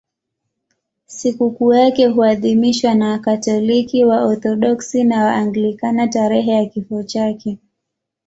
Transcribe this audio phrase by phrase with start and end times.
[1.05, 7.59] Sikukuu yake huadhimishwa na Wakatoliki, Waorthodoksi na Waanglikana tarehe ya kifo chake.